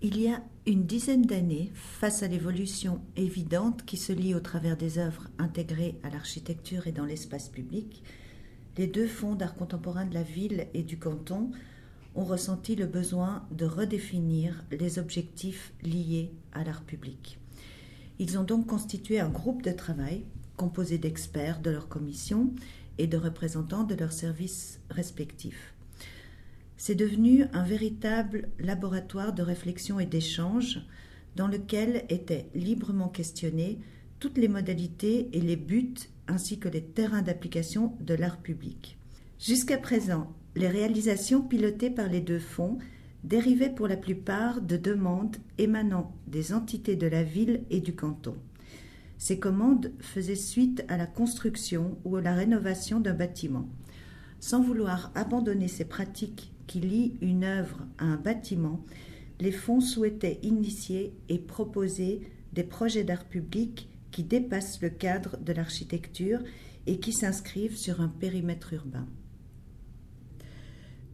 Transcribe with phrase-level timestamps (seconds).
[0.00, 4.76] Il y a une dizaine d'années, face à l'évolution évidente qui se lie au travers
[4.76, 8.04] des œuvres intégrées à l'architecture et dans l'espace public,
[8.76, 11.50] les deux fonds d'art contemporain de la ville et du canton
[12.14, 17.40] ont ressenti le besoin de redéfinir les objectifs liés à l'art public.
[18.20, 20.24] Ils ont donc constitué un groupe de travail
[20.56, 22.52] composé d'experts de leur commission
[22.98, 25.74] et de représentants de leurs services respectifs.
[26.80, 30.80] C'est devenu un véritable laboratoire de réflexion et d'échange
[31.34, 33.80] dans lequel étaient librement questionnées
[34.20, 35.96] toutes les modalités et les buts
[36.28, 38.96] ainsi que les terrains d'application de l'art public.
[39.40, 42.78] Jusqu'à présent, les réalisations pilotées par les deux fonds
[43.24, 48.36] dérivaient pour la plupart de demandes émanant des entités de la ville et du canton.
[49.18, 53.68] Ces commandes faisaient suite à la construction ou à la rénovation d'un bâtiment.
[54.38, 58.84] Sans vouloir abandonner ces pratiques qui lient une œuvre à un bâtiment,
[59.40, 62.20] les fonds souhaitaient initier et proposer
[62.52, 66.40] des projets d'art public qui dépassent le cadre de l'architecture
[66.86, 69.06] et qui s'inscrivent sur un périmètre urbain.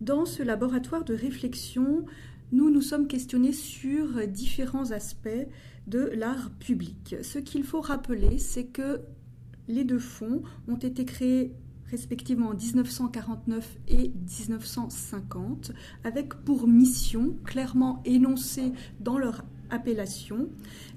[0.01, 2.05] Dans ce laboratoire de réflexion,
[2.53, 5.49] nous nous sommes questionnés sur différents aspects
[5.87, 7.17] de l'art public.
[7.23, 9.01] Ce qu'il faut rappeler, c'est que
[9.69, 11.55] les deux fonds ont été créés
[11.95, 15.71] respectivement en 1949 et 1950,
[16.03, 20.49] avec pour mission clairement énoncée dans leur appellation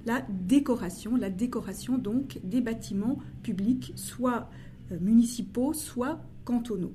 [0.07, 4.49] la décoration, la décoration donc des bâtiments publics, soit
[4.91, 6.93] euh, municipaux, soit cantonaux.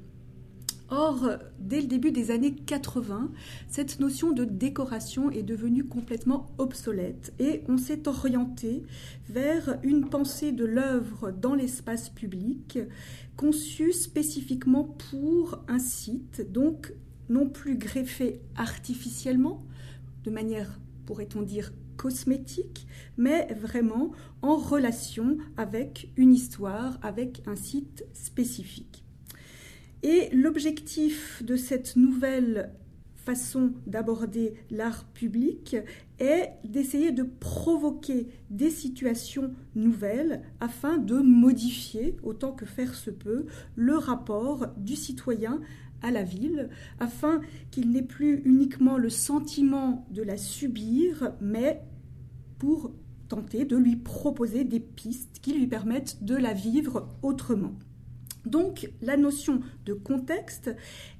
[0.95, 3.31] Or, dès le début des années 80,
[3.67, 8.83] cette notion de décoration est devenue complètement obsolète et on s'est orienté
[9.27, 12.79] vers une pensée de l'œuvre dans l'espace public
[13.37, 16.93] conçue spécifiquement pour un site, donc
[17.31, 19.65] non plus greffé artificiellement,
[20.25, 28.05] de manière, pourrait-on dire, cosmétique, mais vraiment en relation avec une histoire, avec un site
[28.13, 29.02] spécifique.
[30.03, 32.73] Et l'objectif de cette nouvelle
[33.23, 35.77] façon d'aborder l'art public
[36.19, 43.47] est d'essayer de provoquer des situations nouvelles afin de modifier, autant que faire se peut,
[43.77, 45.61] le rapport du citoyen
[46.03, 47.41] à la ville, afin
[47.71, 51.81] qu'il n'ait plus uniquement le sentiment de la subir, mais
[52.59, 52.93] pour
[53.29, 57.75] tenter de lui proposer des pistes qui lui permettent de la vivre autrement.
[58.47, 60.75] Donc la notion de contexte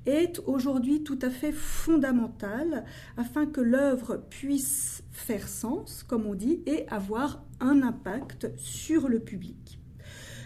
[0.07, 2.85] est aujourd'hui tout à fait fondamentale
[3.17, 9.21] afin que l'œuvre puisse faire sens, comme on dit, et avoir un impact sur le
[9.21, 9.79] public.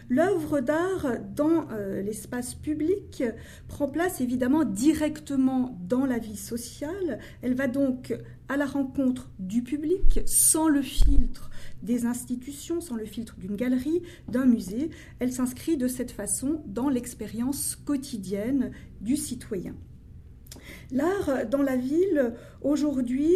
[0.09, 3.25] L'œuvre d'art dans euh, l'espace public
[3.66, 7.19] prend place évidemment directement dans la vie sociale.
[7.42, 8.15] Elle va donc
[8.48, 11.50] à la rencontre du public sans le filtre
[11.82, 14.91] des institutions, sans le filtre d'une galerie, d'un musée.
[15.19, 19.75] Elle s'inscrit de cette façon dans l'expérience quotidienne du citoyen.
[20.91, 23.32] L'art dans la ville, aujourd'hui,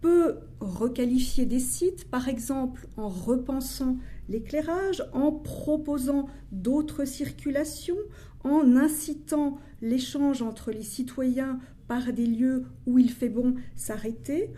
[0.00, 7.96] peut requalifier des sites, par exemple en repensant l'éclairage, en proposant d'autres circulations,
[8.44, 14.50] en incitant l'échange entre les citoyens par des lieux où il fait bon s'arrêter,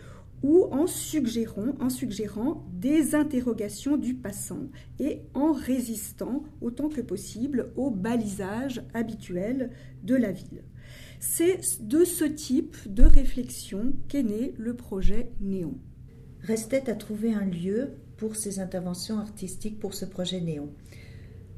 [0.43, 4.69] ou en suggérant, en suggérant des interrogations du passant
[4.99, 9.71] et en résistant autant que possible au balisage habituel
[10.03, 10.63] de la ville.
[11.19, 15.77] C'est de ce type de réflexion qu'est né le projet Néon.
[16.41, 20.73] Restait à trouver un lieu pour ces interventions artistiques pour ce projet Néon.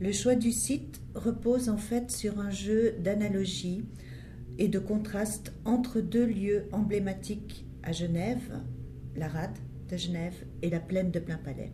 [0.01, 3.85] Le choix du site repose en fait sur un jeu d'analogie
[4.57, 8.61] et de contraste entre deux lieux emblématiques à Genève,
[9.15, 9.57] la Rade
[9.89, 11.71] de Genève et la plaine de Plainpalais.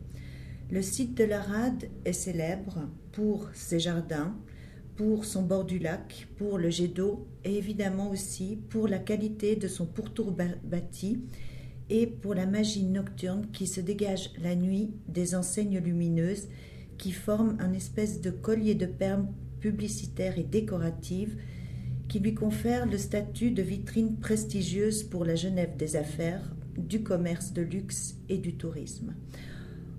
[0.72, 4.36] Le site de la Rade est célèbre pour ses jardins,
[4.96, 9.56] pour son bord du lac, pour le jet d'eau et évidemment aussi pour la qualité
[9.56, 11.24] de son pourtour bâti
[11.90, 16.50] et pour la magie nocturne qui se dégage la nuit des enseignes lumineuses
[16.98, 19.26] qui forment un espèce de collier de perles
[19.60, 21.38] publicitaires et décoratives
[22.10, 26.42] qui lui confère le statut de vitrine prestigieuse pour la Genève des affaires,
[26.76, 29.14] du commerce de luxe et du tourisme.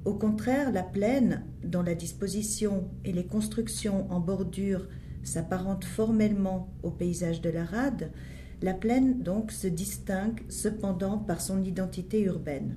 [0.05, 4.89] Au contraire, la plaine, dont la disposition et les constructions en bordure
[5.23, 8.11] s'apparentent formellement au paysage de la rade,
[8.61, 12.77] la plaine donc se distingue cependant par son identité urbaine.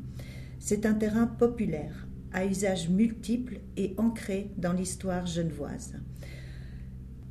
[0.59, 5.95] C'est un terrain populaire, à usage multiple et ancré dans l'histoire genevoise.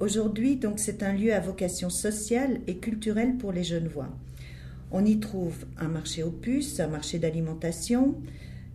[0.02, 4.08] Aujourd'hui, donc, c'est un lieu à vocation sociale et culturelle pour les Genevois.
[4.90, 8.16] On y trouve un marché aux puces, un marché d'alimentation,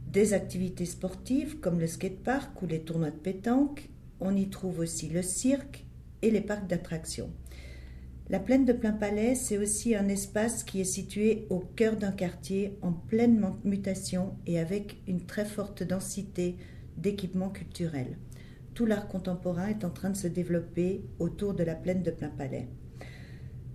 [0.09, 3.89] des activités sportives comme le skatepark ou les tournois de pétanque.
[4.21, 5.83] On y trouve aussi le cirque
[6.21, 7.29] et les parcs d'attractions.
[8.29, 12.13] La plaine de Plein Palais, c'est aussi un espace qui est situé au cœur d'un
[12.13, 16.55] quartier en pleine mutation et avec une très forte densité
[16.95, 18.15] d'équipements culturels.
[18.77, 22.29] Tout l'art contemporain est en train de se développer autour de la plaine de Plein
[22.29, 22.67] Palais.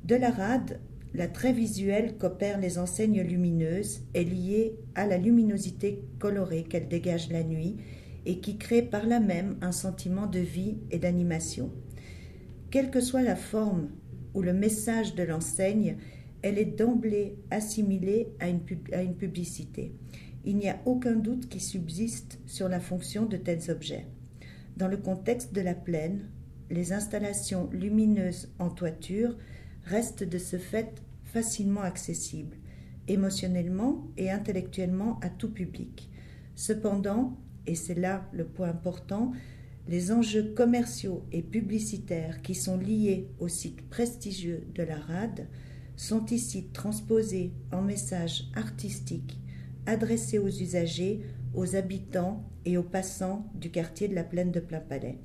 [0.05, 0.79] De la rade,
[1.13, 7.33] la très visuelle qu'opèrent les enseignes lumineuses est liée à la luminosité colorée qu'elle dégage
[7.33, 7.79] la nuit
[8.27, 11.73] et qui crée par là même un sentiment de vie et d'animation.
[12.71, 13.89] Quelle que soit la forme
[14.35, 15.97] ou le message de l'enseigne,
[16.43, 19.97] elle est d'emblée assimilée à une publicité.
[20.45, 24.07] Il n'y a aucun doute qui subsiste sur la fonction de tels objets.
[24.77, 26.29] Dans le contexte de la plaine,
[26.71, 29.37] les installations lumineuses en toiture
[29.85, 32.57] restent de ce fait facilement accessibles,
[33.09, 36.11] émotionnellement et intellectuellement à tout public.
[36.55, 39.33] Cependant, et c'est là le point important,
[39.89, 45.49] les enjeux commerciaux et publicitaires qui sont liés au site prestigieux de la RAD
[45.97, 49.39] sont ici transposés en messages artistiques
[49.87, 51.23] adressés aux usagers,
[51.55, 55.19] aux habitants et aux passants du quartier de la plaine de Plain-Palais.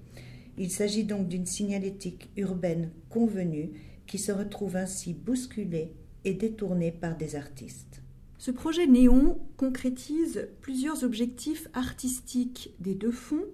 [0.57, 3.71] Il s'agit donc d'une signalétique urbaine convenue
[4.07, 5.93] qui se retrouve ainsi bousculée
[6.25, 8.01] et détournée par des artistes.
[8.37, 13.45] Ce projet Néon concrétise plusieurs objectifs artistiques des deux fonds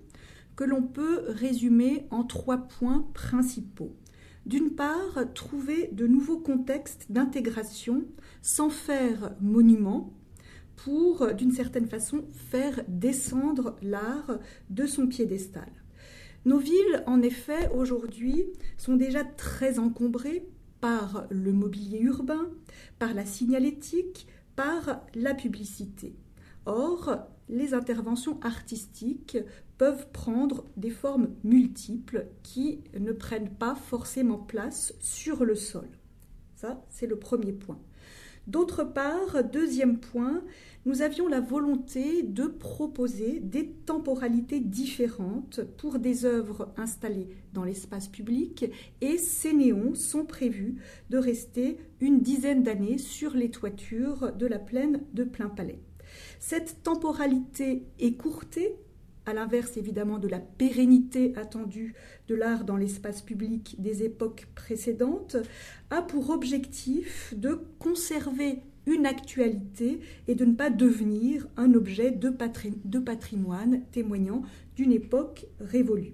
[0.56, 3.96] que l'on peut résumer en trois points principaux.
[4.46, 8.04] D'une part, trouver de nouveaux contextes d'intégration
[8.42, 10.14] sans faire monument
[10.76, 14.40] pour, d'une certaine façon, faire descendre l'art
[14.70, 15.72] de son piédestal.
[16.46, 18.46] Nos villes, en effet, aujourd'hui,
[18.78, 20.46] sont déjà très encombrées
[20.82, 22.50] par le mobilier urbain,
[23.00, 26.16] par la signalétique, par la publicité.
[26.66, 27.18] Or,
[27.48, 29.38] les interventions artistiques
[29.78, 35.88] peuvent prendre des formes multiples qui ne prennent pas forcément place sur le sol.
[36.56, 37.80] Ça, c'est le premier point.
[38.48, 40.44] D'autre part, deuxième point,
[40.86, 48.10] nous avions la volonté de proposer des temporalités différentes pour des œuvres installées dans l'espace
[48.10, 48.66] public
[49.00, 50.76] et ces néons sont prévus
[51.10, 55.80] de rester une dizaine d'années sur les toitures de la plaine de Plein Palais.
[56.40, 58.76] Cette temporalité écourtée,
[59.26, 61.94] à l'inverse évidemment de la pérennité attendue
[62.28, 65.38] de l'art dans l'espace public des époques précédentes,
[65.90, 72.30] a pour objectif de conserver une actualité et de ne pas devenir un objet de,
[73.00, 74.44] patrimoine témoignant
[74.76, 76.14] d'une époque révolue.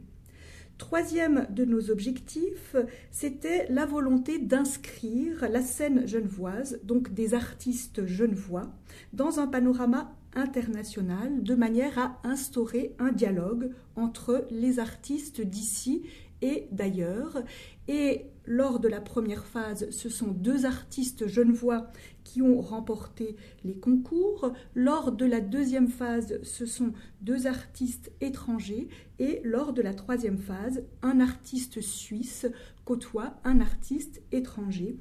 [0.78, 2.76] Troisième de nos objectifs,
[3.12, 8.72] c'était la volonté d'inscrire la scène genevoise, donc des artistes genevois,
[9.12, 16.04] dans un panorama international de manière à instaurer un dialogue entre les artistes d'ici
[16.42, 17.44] et d'ailleurs.
[17.88, 21.92] Et lors de la première phase, ce sont deux artistes genevois
[22.24, 24.54] qui ont remporté les concours.
[24.76, 28.88] Lors de la deuxième phase, ce sont deux artistes étrangers.
[29.18, 32.48] Et lors de la troisième phase, un artiste suisse
[32.86, 34.98] côtoie un artiste étranger.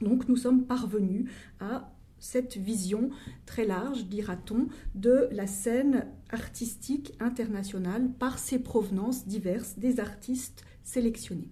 [0.00, 1.93] Donc nous sommes parvenus à
[2.24, 3.10] cette vision
[3.44, 11.50] très large, dira-t-on, de la scène artistique internationale par ses provenances diverses des artistes sélectionnés.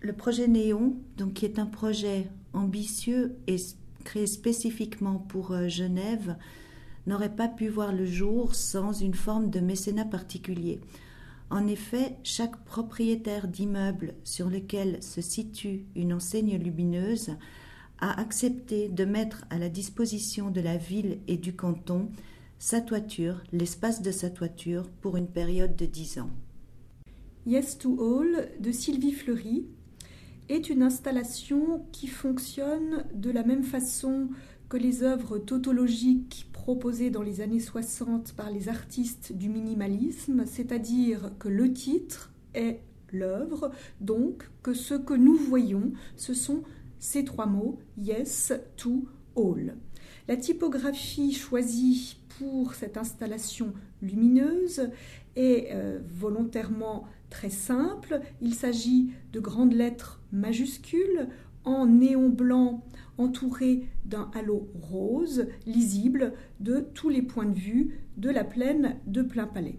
[0.00, 3.56] Le projet Néon, donc, qui est un projet ambitieux et
[4.04, 6.36] créé spécifiquement pour euh, Genève,
[7.08, 10.80] n'aurait pas pu voir le jour sans une forme de mécénat particulier.
[11.50, 17.32] En effet, chaque propriétaire d'immeuble sur lequel se situe une enseigne lumineuse
[18.00, 22.08] a accepté de mettre à la disposition de la ville et du canton
[22.58, 26.30] sa toiture, l'espace de sa toiture, pour une période de dix ans.
[27.46, 29.64] Yes to All de Sylvie Fleury
[30.50, 34.28] est une installation qui fonctionne de la même façon
[34.68, 41.32] que les œuvres tautologiques proposées dans les années 60 par les artistes du minimalisme, c'est-à-dire
[41.38, 42.80] que le titre est
[43.10, 46.62] l'œuvre, donc que ce que nous voyons, ce sont
[47.00, 49.74] ces trois mots, yes to all.
[50.28, 54.90] La typographie choisie pour cette installation lumineuse
[55.34, 58.20] est euh, volontairement très simple.
[58.40, 61.28] Il s'agit de grandes lettres majuscules
[61.64, 62.84] en néon blanc
[63.18, 69.22] entouré d'un halo rose lisible de tous les points de vue de la plaine de
[69.22, 69.78] Plein Palais.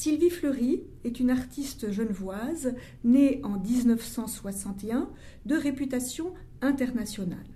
[0.00, 5.10] Sylvie Fleury est une artiste genevoise née en 1961
[5.44, 7.48] de réputation internationale.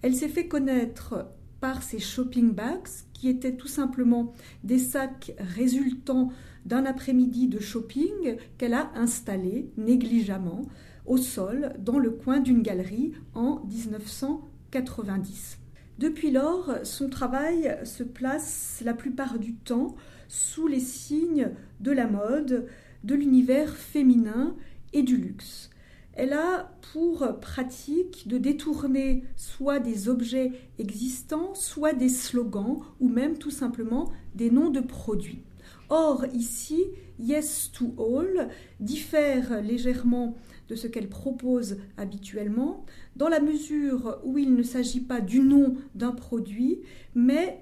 [0.00, 1.26] Elle s'est fait connaître
[1.60, 4.32] par ses shopping bags, qui étaient tout simplement
[4.64, 6.30] des sacs résultant
[6.64, 10.62] d'un après-midi de shopping qu'elle a installé négligemment
[11.04, 15.58] au sol dans le coin d'une galerie en 1990.
[15.98, 19.94] Depuis lors, son travail se place la plupart du temps
[20.32, 22.66] sous les signes de la mode,
[23.04, 24.56] de l'univers féminin
[24.94, 25.68] et du luxe.
[26.14, 33.36] Elle a pour pratique de détourner soit des objets existants, soit des slogans, ou même
[33.36, 35.42] tout simplement des noms de produits.
[35.90, 36.82] Or, ici,
[37.18, 38.48] Yes to All
[38.80, 40.34] diffère légèrement
[40.70, 42.86] de ce qu'elle propose habituellement,
[43.16, 46.80] dans la mesure où il ne s'agit pas du nom d'un produit,
[47.14, 47.60] mais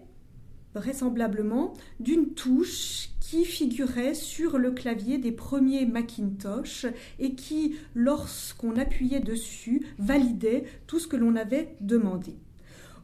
[0.75, 6.87] vraisemblablement d'une touche qui figurait sur le clavier des premiers Macintosh
[7.19, 12.35] et qui, lorsqu'on appuyait dessus, validait tout ce que l'on avait demandé.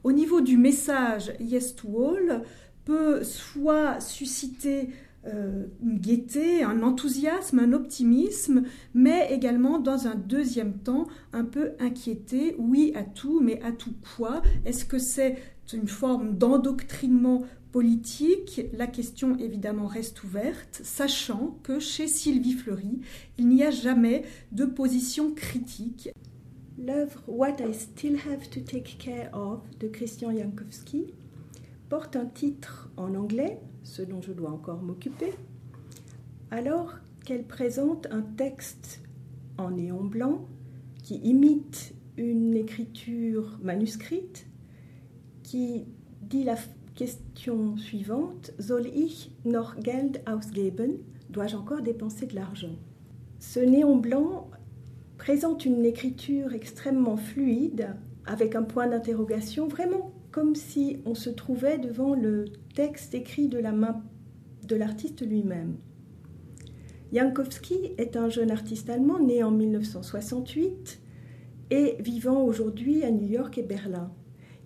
[0.03, 2.43] Au niveau du message Yes to All,
[2.85, 4.89] peut soit susciter
[5.25, 11.71] euh, une gaieté, un enthousiasme, un optimisme, mais également dans un deuxième temps un peu
[11.79, 14.41] inquiété, oui à tout, mais à tout quoi?
[14.65, 15.37] Est-ce que c'est
[15.73, 23.01] une forme d'endoctrinement politique La question évidemment reste ouverte, sachant que chez Sylvie Fleury,
[23.37, 26.09] il n'y a jamais de position critique.
[26.77, 31.13] L'œuvre What I Still Have to Take Care of de Christian Jankowski
[31.89, 35.33] porte un titre en anglais ce dont je dois encore m'occuper,
[36.51, 36.95] alors
[37.25, 39.01] qu'elle présente un texte
[39.57, 40.47] en néon blanc
[41.03, 44.46] qui imite une écriture manuscrite
[45.47, 45.85] qui
[46.23, 46.55] dit la
[46.93, 50.97] question suivante Soll ich noch Geld ausgeben?
[51.29, 52.75] Dois-je encore dépenser de l'argent?
[53.39, 54.49] Ce néon blanc
[55.17, 61.77] présente une écriture extrêmement fluide avec un point d'interrogation vraiment comme si on se trouvait
[61.77, 64.03] devant le texte écrit de la main
[64.67, 65.77] de l'artiste lui-même.
[67.13, 70.99] Jankowski est un jeune artiste allemand né en 1968
[71.71, 74.11] et vivant aujourd'hui à New York et Berlin.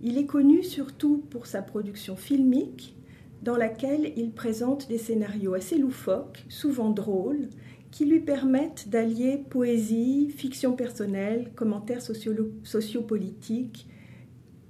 [0.03, 2.95] Il est connu surtout pour sa production filmique
[3.43, 7.49] dans laquelle il présente des scénarios assez loufoques, souvent drôles,
[7.91, 13.87] qui lui permettent d'allier poésie, fiction personnelle, commentaires sociopolitiques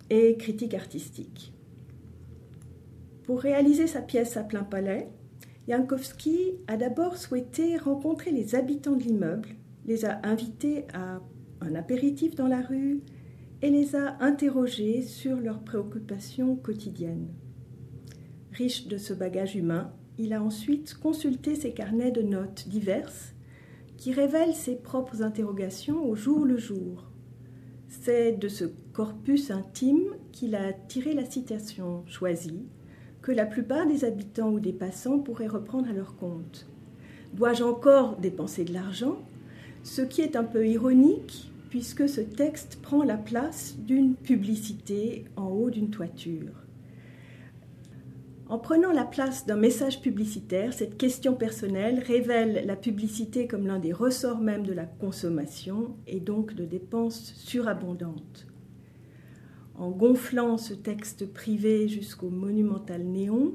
[0.10, 1.54] et critique artistique.
[3.24, 5.08] Pour réaliser sa pièce à plein palais,
[5.68, 9.50] Jankowski a d'abord souhaité rencontrer les habitants de l'immeuble,
[9.86, 11.22] les a invités à
[11.62, 13.02] un apéritif dans la rue
[13.62, 17.28] et les a interrogés sur leurs préoccupations quotidiennes.
[18.52, 23.34] Riche de ce bagage humain, il a ensuite consulté ses carnets de notes diverses
[23.98, 27.06] qui révèlent ses propres interrogations au jour le jour.
[27.88, 32.66] C'est de ce corpus intime qu'il a tiré la citation choisie,
[33.22, 36.66] que la plupart des habitants ou des passants pourraient reprendre à leur compte.
[37.34, 39.18] Dois-je encore dépenser de l'argent?
[39.84, 45.48] Ce qui est un peu ironique, puisque ce texte prend la place d'une publicité en
[45.48, 46.68] haut d'une toiture.
[48.50, 53.80] En prenant la place d'un message publicitaire, cette question personnelle révèle la publicité comme l'un
[53.80, 58.48] des ressorts même de la consommation et donc de dépenses surabondantes.
[59.76, 63.54] En gonflant ce texte privé jusqu'au monumental néon,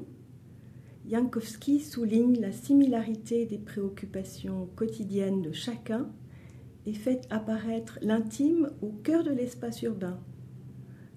[1.07, 6.09] Jankowski souligne la similarité des préoccupations quotidiennes de chacun
[6.87, 10.19] et fait apparaître l'intime au cœur de l'espace urbain,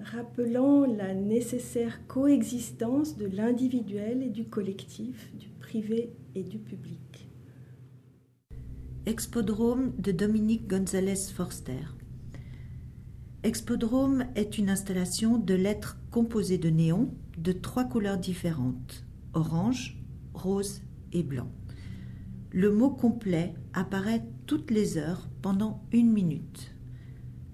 [0.01, 7.29] rappelant la nécessaire coexistence de l'individuel et du collectif, du privé et du public.
[9.07, 11.87] Expodrome de Dominique González Forster.
[13.45, 20.03] Expodrome est une installation de lettres composées de néons de trois couleurs différentes orange,
[20.35, 21.49] rose et blanc.
[22.51, 26.75] Le mot complet apparaît toutes les heures pendant une minute.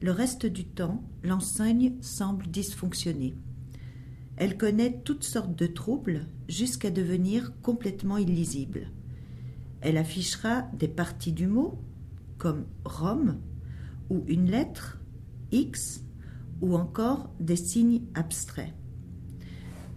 [0.00, 3.36] Le reste du temps, l'enseigne semble dysfonctionner.
[4.36, 8.92] Elle connaît toutes sortes de troubles jusqu'à devenir complètement illisible.
[9.82, 11.78] Elle affichera des parties du mot,
[12.38, 13.42] comme Rome,
[14.08, 14.98] ou une lettre,
[15.52, 16.02] X
[16.62, 18.72] ou encore des signes abstraits.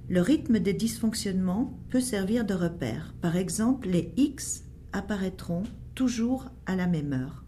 [0.09, 3.15] Le rythme des dysfonctionnements peut servir de repère.
[3.21, 5.63] Par exemple, les X apparaîtront
[5.99, 7.43] toujours à la même heure.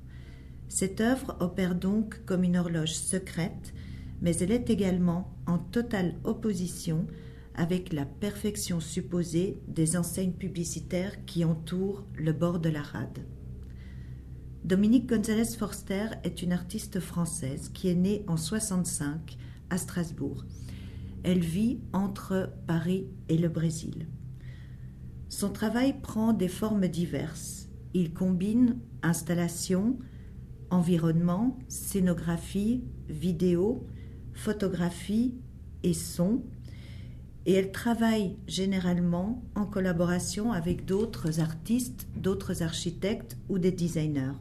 [0.67, 3.73] Cette œuvre opère donc comme une horloge secrète,
[4.21, 7.07] mais elle est également en totale opposition
[7.55, 13.25] avec la perfection supposée des enseignes publicitaires qui entourent le bord de la rade.
[14.65, 19.37] Dominique González Forster est une artiste française qui est née en 65
[19.69, 20.43] à Strasbourg.
[21.23, 24.09] Elle vit entre Paris et le Brésil.
[25.29, 27.60] Son travail prend des formes diverses.
[27.93, 29.97] Il combine installation,
[30.69, 33.85] environnement, scénographie, vidéo,
[34.33, 35.35] photographie
[35.83, 36.43] et son,
[37.45, 44.33] et elle travaille généralement en collaboration avec d'autres artistes, d'autres architectes ou des designers.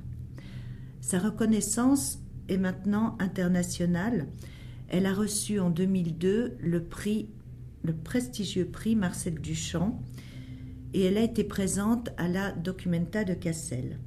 [1.01, 4.27] Sa reconnaissance est maintenant internationale.
[4.89, 7.31] Elle a reçu en 2002 le prix,
[7.83, 10.03] le prestigieux prix Marcel Duchamp,
[10.93, 13.99] et elle a été présente à la Documenta de Cassel.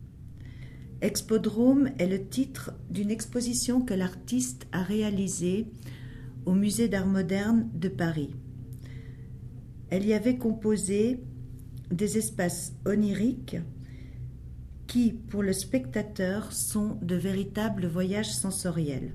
[1.02, 5.68] Expodrome est le titre d'une exposition que l'artiste a réalisée
[6.46, 8.36] au Musée d'art moderne de Paris.
[9.90, 11.20] Elle y avait composé
[11.92, 13.58] des espaces oniriques
[14.88, 19.14] qui, pour le spectateur, sont de véritables voyages sensoriels.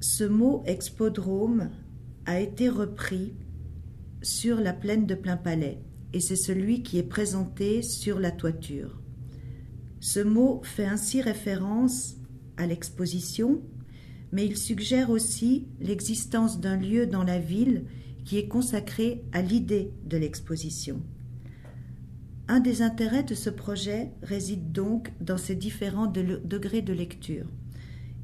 [0.00, 1.70] Ce mot expodrome
[2.26, 3.34] a été repris
[4.22, 5.80] sur la plaine de Plein Palais
[6.14, 9.00] et c'est celui qui est présenté sur la toiture.
[9.98, 12.14] Ce mot fait ainsi référence
[12.56, 13.60] à l'exposition,
[14.30, 17.84] mais il suggère aussi l'existence d'un lieu dans la ville
[18.24, 21.02] qui est consacré à l'idée de l'exposition.
[22.46, 27.46] Un des intérêts de ce projet réside donc dans ses différents degrés de lecture.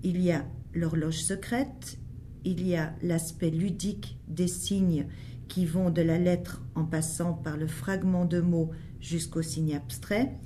[0.05, 1.99] Il y a l'horloge secrète,
[2.45, 5.07] il y a l'aspect ludique des signes
[5.51, 10.39] qui vont de la lettre en passant par le fragment de mots jusqu'au signe abstrait,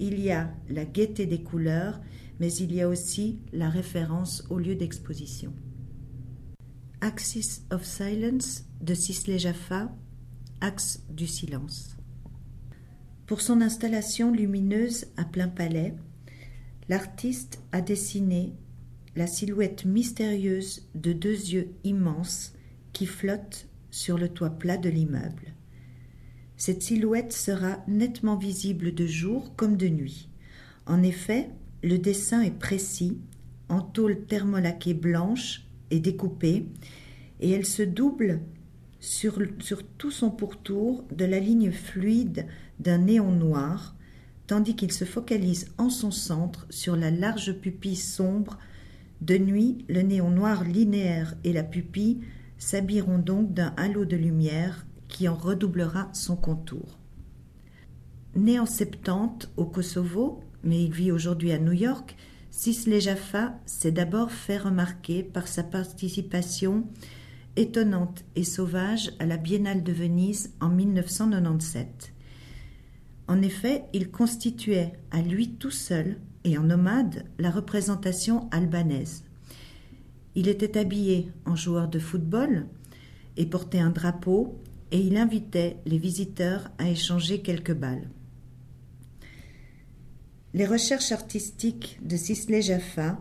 [0.00, 2.00] il y a la gaieté des couleurs,
[2.40, 5.54] mais il y a aussi la référence au lieu d'exposition.
[7.00, 9.94] Axis of Silence de Sisley Jaffa,
[10.60, 11.96] Axe du silence.
[13.26, 15.94] Pour son installation lumineuse à plein palais,
[16.88, 18.54] l'artiste a dessiné
[19.14, 22.54] la silhouette mystérieuse de deux yeux immenses
[22.92, 25.54] qui flottent sur le toit plat de l'immeuble.
[26.56, 30.28] Cette silhouette sera nettement visible de jour comme de nuit.
[30.86, 31.50] En effet,
[31.82, 33.18] le dessin est précis,
[33.68, 36.66] en tôle thermolaquée blanche et découpée,
[37.40, 38.40] et elle se double
[38.98, 42.46] sur, sur tout son pourtour de la ligne fluide
[42.80, 43.94] d'un néon noir,
[44.46, 48.58] tandis qu'il se focalise en son centre sur la large pupille sombre.
[49.20, 52.20] De nuit, le néon noir linéaire et la pupille
[52.58, 56.98] s'habilleront donc d'un halo de lumière qui en redoublera son contour.
[58.34, 62.16] Né en 70 au Kosovo, mais il vit aujourd'hui à New York,
[62.50, 66.84] Sisley Jaffa s'est d'abord fait remarquer par sa participation
[67.56, 72.12] étonnante et sauvage à la Biennale de Venise en 1997.
[73.26, 79.24] En effet, il constituait à lui tout seul et en nomade la représentation albanaise.
[80.38, 82.68] Il était habillé en joueur de football
[83.36, 84.56] et portait un drapeau
[84.92, 88.08] et il invitait les visiteurs à échanger quelques balles.
[90.54, 93.20] Les recherches artistiques de Sisley Jaffa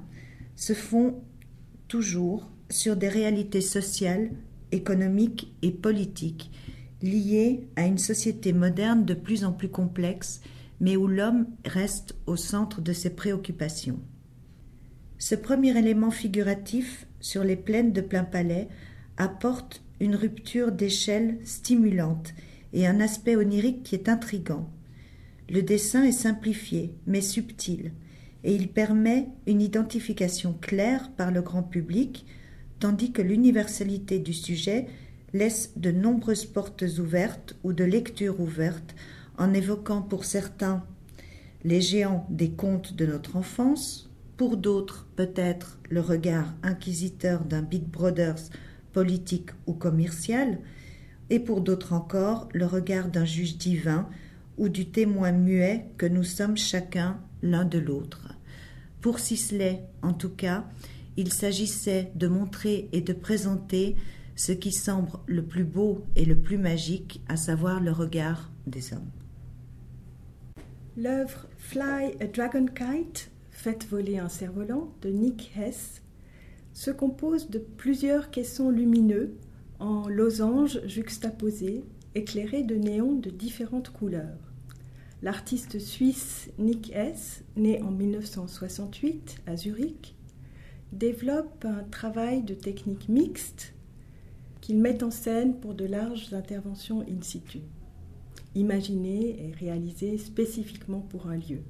[0.56, 1.16] se font
[1.88, 4.30] toujours sur des réalités sociales,
[4.72, 6.52] économiques et politiques
[7.02, 10.40] liées à une société moderne de plus en plus complexe,
[10.80, 14.00] mais où l'homme reste au centre de ses préoccupations.
[15.20, 18.68] Ce premier élément figuratif sur les plaines de plein palais
[19.18, 22.34] apporte une rupture d'échelle stimulante
[22.74, 24.70] et un aspect onirique qui est intrigant.
[25.50, 27.92] Le dessin est simplifié mais subtil
[28.44, 32.26] et il permet une identification claire par le grand public,
[32.80, 34.88] tandis que l'universalité du sujet
[35.34, 38.96] laisse de nombreuses portes ouvertes ou de lectures ouvertes
[39.38, 40.84] en évoquant pour certains
[41.64, 44.07] les géants des contes de notre enfance,
[44.38, 48.50] pour d'autres peut-être le regard inquisiteur d'un Big Brothers
[48.94, 50.60] politique ou commercial,
[51.30, 54.08] et pour d'autres encore le regard d'un juge divin
[54.58, 58.34] ou du témoin muet que nous sommes chacun l'un de l'autre.
[59.02, 60.66] Pour Sisley, en tout cas,
[61.16, 63.96] il s'agissait de montrer et de présenter
[64.36, 68.94] ce qui semble le plus beau et le plus magique, à savoir le regard des
[68.94, 69.12] hommes.
[70.96, 76.04] L'œuvre Fly a Dragon Kite, Faites voler un cerf-volant de Nick Hess
[76.74, 79.36] se compose de plusieurs caissons lumineux
[79.80, 84.54] en losanges juxtaposés, éclairés de néons de différentes couleurs.
[85.24, 90.16] L'artiste suisse Nick S., né en 1968 à Zurich,
[90.92, 93.74] développe un travail de technique mixte
[94.62, 97.62] qu'il met en scène pour de larges interventions in situ,
[98.54, 101.64] imaginées et réalisées spécifiquement pour un lieu.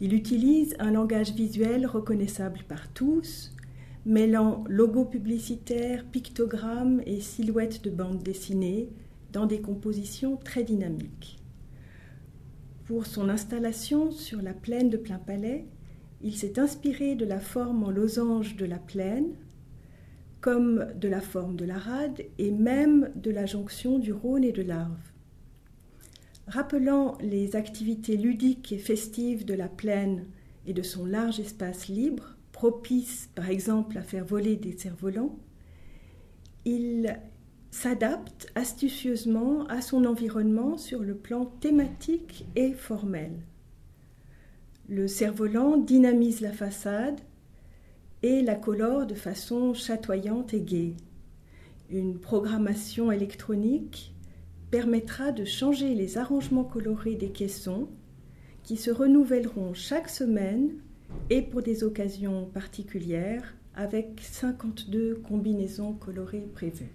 [0.00, 3.54] Il utilise un langage visuel reconnaissable par tous,
[4.04, 8.90] mêlant logos publicitaires, pictogrammes et silhouettes de bandes dessinées
[9.32, 11.38] dans des compositions très dynamiques.
[12.84, 15.66] Pour son installation sur la plaine de Plein Palais,
[16.22, 19.34] il s'est inspiré de la forme en losange de la plaine,
[20.40, 24.52] comme de la forme de la rade et même de la jonction du Rhône et
[24.52, 25.00] de l'Arve.
[26.46, 30.26] Rappelant les activités ludiques et festives de la plaine
[30.66, 35.36] et de son large espace libre, propice par exemple à faire voler des cerfs-volants,
[36.64, 37.18] il
[37.70, 43.32] s'adapte astucieusement à son environnement sur le plan thématique et formel.
[44.88, 47.20] Le cerf-volant dynamise la façade
[48.22, 50.94] et la colore de façon chatoyante et gaie.
[51.90, 54.15] Une programmation électronique
[54.70, 57.88] permettra de changer les arrangements colorés des caissons
[58.62, 60.72] qui se renouvelleront chaque semaine
[61.30, 66.90] et pour des occasions particulières avec 52 combinaisons colorées prévues.